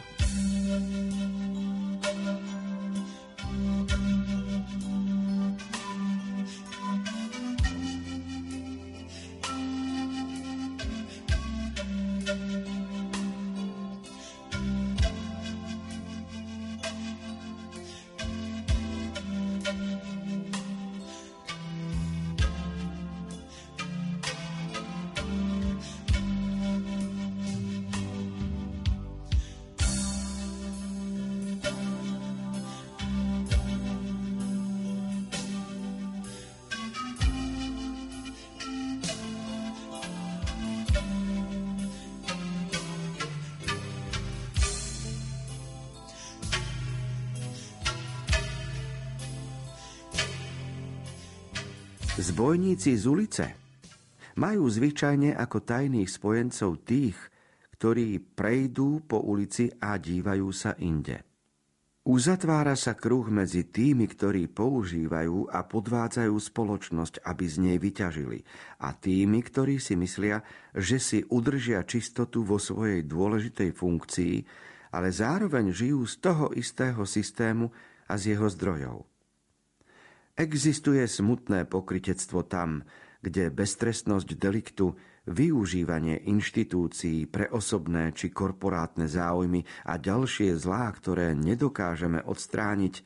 Zbojníci 52.25 52.97
z 52.97 53.05
ulice 53.05 53.45
majú 54.41 54.65
zvyčajne 54.65 55.37
ako 55.37 55.61
tajných 55.61 56.09
spojencov 56.09 56.81
tých, 56.81 57.13
ktorí 57.77 58.17
prejdú 58.17 59.05
po 59.05 59.21
ulici 59.21 59.69
a 59.69 59.93
dívajú 60.01 60.49
sa 60.49 60.73
inde. 60.81 61.21
Uzatvára 62.01 62.73
sa 62.73 62.97
kruh 62.97 63.29
medzi 63.29 63.69
tými, 63.69 64.09
ktorí 64.09 64.49
používajú 64.49 65.53
a 65.53 65.69
podvádzajú 65.69 66.33
spoločnosť, 66.33 67.21
aby 67.29 67.45
z 67.45 67.55
nej 67.61 67.77
vyťažili, 67.77 68.41
a 68.81 68.89
tými, 68.97 69.45
ktorí 69.45 69.77
si 69.77 69.93
myslia, 69.93 70.41
že 70.73 70.97
si 70.97 71.21
udržia 71.29 71.85
čistotu 71.85 72.41
vo 72.41 72.57
svojej 72.57 73.05
dôležitej 73.05 73.69
funkcii, 73.69 74.35
ale 74.97 75.13
zároveň 75.13 75.69
žijú 75.69 76.01
z 76.09 76.15
toho 76.25 76.49
istého 76.57 77.05
systému 77.05 77.69
a 78.09 78.17
z 78.17 78.33
jeho 78.33 78.49
zdrojov. 78.49 79.14
Existuje 80.35 81.07
smutné 81.07 81.63
pokritectvo 81.63 82.43
tam, 82.43 82.83
kde 83.23 83.47
beztrestnosť 83.55 84.29
deliktu, 84.35 84.91
využívanie 85.25 86.27
inštitúcií 86.27 87.25
pre 87.25 87.49
osobné 87.49 88.13
či 88.13 88.29
korporátne 88.29 89.09
záujmy 89.09 89.65
a 89.89 89.97
ďalšie 89.97 90.53
zlá, 90.59 90.91
ktoré 90.93 91.33
nedokážeme 91.33 92.21
odstrániť, 92.21 93.01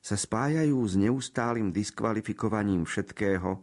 sa 0.00 0.16
spájajú 0.16 0.80
s 0.80 0.94
neustálým 0.96 1.68
diskvalifikovaním 1.74 2.88
všetkého, 2.88 3.60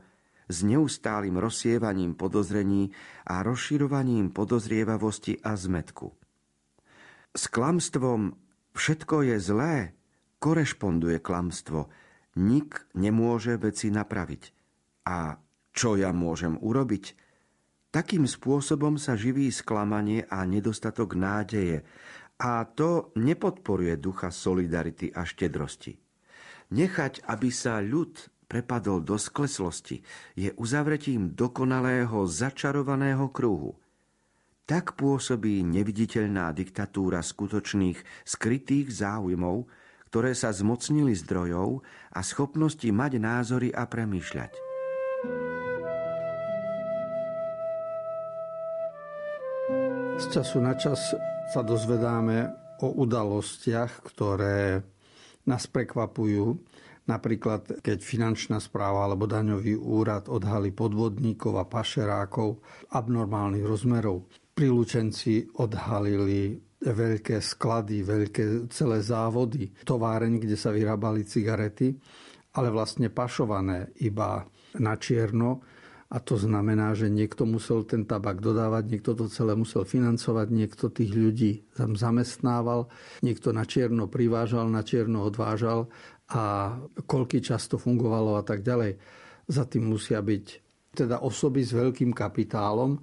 s 0.47 0.57
neustálým 0.61 1.39
rozsievaním 1.41 2.13
podozrení 2.13 2.93
a 3.25 3.41
rozširovaním 3.41 4.29
podozrievavosti 4.29 5.41
a 5.41 5.57
zmetku. 5.57 6.13
S 7.33 7.43
klamstvom 7.49 8.37
všetko 8.77 9.15
je 9.33 9.37
zlé 9.41 9.75
korešponduje 10.37 11.17
klamstvo, 11.17 11.89
Nik 12.37 12.85
nemôže 12.93 13.57
veci 13.57 13.89
napraviť. 13.89 14.43
A 15.09 15.35
čo 15.73 15.97
ja 15.97 16.13
môžem 16.13 16.57
urobiť? 16.61 17.17
Takým 17.89 18.29
spôsobom 18.29 19.01
sa 19.01 19.17
živí 19.17 19.49
sklamanie 19.49 20.21
a 20.29 20.45
nedostatok 20.45 21.17
nádeje 21.17 21.81
a 22.37 22.61
to 22.69 23.09
nepodporuje 23.17 23.97
ducha 23.97 24.29
solidarity 24.29 25.09
a 25.09 25.25
štedrosti. 25.25 25.97
Nechať, 26.77 27.25
aby 27.25 27.49
sa 27.49 27.81
ľud 27.81 28.13
prepadol 28.45 29.01
do 29.01 29.17
skleslosti, 29.17 30.03
je 30.37 30.53
uzavretím 30.59 31.33
dokonalého 31.33 32.27
začarovaného 32.27 33.31
kruhu. 33.33 33.73
Tak 34.67 34.99
pôsobí 34.99 35.63
neviditeľná 35.63 36.51
diktatúra 36.51 37.23
skutočných 37.23 38.27
skrytých 38.27 38.91
záujmov, 38.91 39.63
ktoré 40.07 40.31
sa 40.31 40.55
zmocnili 40.55 41.11
zdrojov 41.13 41.83
a 42.15 42.19
schopnosti 42.23 42.87
mať 42.87 43.11
názory 43.19 43.69
a 43.75 43.83
premýšľať. 43.85 44.51
Z 50.17 50.25
času 50.33 50.57
na 50.57 50.73
čas 50.73 51.13
sa 51.53 51.61
dozvedáme 51.61 52.49
o 52.81 52.89
udalostiach, 53.05 54.01
ktoré 54.01 54.81
nás 55.45 55.69
prekvapujú. 55.69 56.57
Napríklad, 57.07 57.79
keď 57.79 58.03
finančná 58.03 58.59
správa 58.59 59.07
alebo 59.07 59.29
daňový 59.29 59.79
úrad 59.79 60.27
odhalí 60.27 60.75
podvodníkov 60.75 61.55
a 61.55 61.63
pašerákov 61.63 62.59
abnormálnych 62.91 63.63
rozmerov. 63.63 64.27
Prilúčenci 64.51 65.47
odhalili 65.55 66.66
veľké 66.91 67.39
sklady, 67.41 68.03
veľké 68.03 68.43
celé 68.71 69.03
závody, 69.03 69.71
továreň, 69.83 70.43
kde 70.43 70.55
sa 70.59 70.71
vyrábali 70.71 71.27
cigarety, 71.27 71.95
ale 72.55 72.67
vlastne 72.71 73.11
pašované 73.11 73.91
iba 74.03 74.45
na 74.77 74.93
čierno 74.99 75.63
a 76.07 76.23
to 76.23 76.39
znamená, 76.39 76.95
že 76.95 77.11
niekto 77.11 77.43
musel 77.43 77.83
ten 77.83 78.07
tabak 78.07 78.39
dodávať, 78.39 78.83
niekto 78.87 79.11
to 79.11 79.27
celé 79.27 79.59
musel 79.59 79.83
financovať, 79.83 80.47
niekto 80.55 80.87
tých 80.87 81.11
ľudí 81.11 81.51
tam 81.75 81.99
zamestnával, 81.99 82.87
niekto 83.19 83.51
na 83.51 83.67
čierno 83.67 84.07
privážal, 84.07 84.71
na 84.71 84.87
čierno 84.87 85.27
odvážal 85.27 85.91
a 86.31 86.75
koľký 87.03 87.43
čas 87.43 87.67
to 87.67 87.75
fungovalo 87.75 88.39
a 88.39 88.43
tak 88.47 88.63
ďalej. 88.63 88.95
Za 89.51 89.67
tým 89.67 89.91
musia 89.91 90.23
byť 90.23 90.45
teda 90.95 91.19
osoby 91.27 91.67
s 91.67 91.75
veľkým 91.75 92.15
kapitálom 92.15 92.95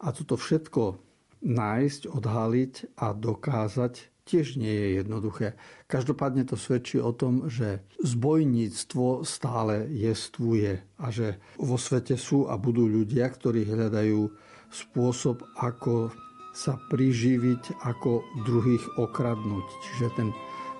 a 0.00 0.08
toto 0.08 0.40
všetko 0.40 1.09
nájsť, 1.40 2.02
odhaliť 2.10 3.00
a 3.00 3.12
dokázať 3.16 4.10
tiež 4.30 4.62
nie 4.62 4.70
je 4.70 4.88
jednoduché. 5.02 5.58
Každopádne 5.90 6.46
to 6.46 6.54
svedčí 6.54 7.02
o 7.02 7.10
tom, 7.10 7.50
že 7.50 7.82
zbojníctvo 7.98 9.26
stále 9.26 9.90
jestvuje 9.90 10.78
a 11.02 11.06
že 11.10 11.42
vo 11.58 11.74
svete 11.74 12.14
sú 12.14 12.46
a 12.46 12.54
budú 12.54 12.86
ľudia, 12.86 13.26
ktorí 13.26 13.66
hľadajú 13.66 14.30
spôsob, 14.70 15.42
ako 15.58 16.14
sa 16.54 16.78
priživiť, 16.78 17.82
ako 17.82 18.22
druhých 18.46 19.02
okradnúť. 19.02 19.66
Čiže 19.82 20.06
ten 20.14 20.28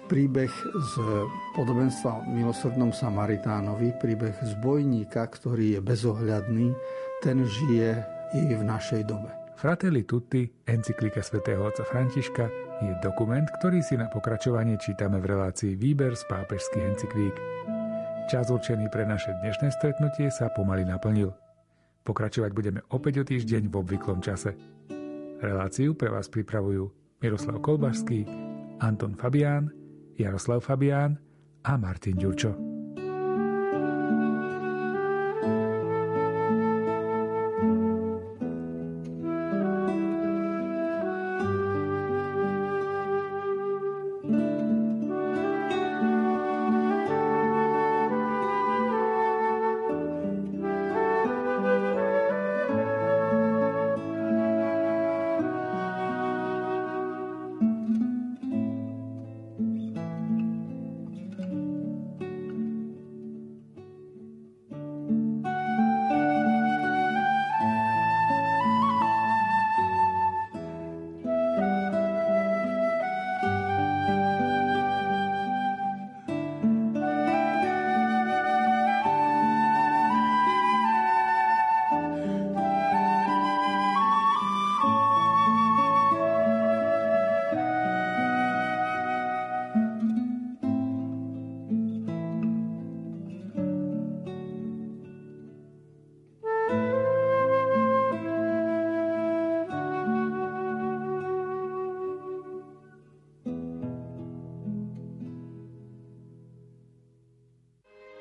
príbeh 0.07 0.51
z 0.75 0.94
podobenstva 1.55 2.31
milosrdnom 2.31 2.94
Samaritánovi, 2.94 3.99
príbeh 3.99 4.35
zbojníka, 4.59 5.27
ktorý 5.27 5.79
je 5.79 5.81
bezohľadný, 5.83 6.75
ten 7.23 7.42
žije 7.46 8.03
i 8.35 8.42
v 8.55 8.62
našej 8.62 9.07
dobe. 9.07 9.39
Fratelli 9.61 10.09
Tutti, 10.09 10.49
encyklika 10.64 11.20
svätého 11.20 11.61
otca 11.61 11.85
Františka, 11.85 12.49
je 12.81 12.96
dokument, 13.05 13.44
ktorý 13.61 13.85
si 13.85 13.92
na 13.92 14.09
pokračovanie 14.09 14.81
čítame 14.81 15.20
v 15.20 15.37
relácii 15.37 15.77
Výber 15.77 16.16
z 16.16 16.25
pápežských 16.33 16.88
encyklík. 16.88 17.37
Čas 18.33 18.49
určený 18.49 18.88
pre 18.88 19.05
naše 19.05 19.37
dnešné 19.44 19.68
stretnutie 19.77 20.33
sa 20.33 20.49
pomaly 20.49 20.88
naplnil. 20.88 21.37
Pokračovať 22.09 22.57
budeme 22.57 22.81
opäť 22.88 23.20
o 23.20 23.25
týždeň 23.29 23.68
v 23.68 23.75
obvyklom 23.85 24.25
čase. 24.25 24.57
Reláciu 25.44 25.92
pre 25.92 26.09
vás 26.09 26.33
pripravujú 26.33 26.88
Miroslav 27.20 27.61
Kolbašský, 27.61 28.25
Anton 28.81 29.12
Fabián, 29.12 29.68
Jaroslav 30.16 30.64
Fabián 30.64 31.20
a 31.68 31.77
Martin 31.77 32.16
Ďurčo. 32.16 32.69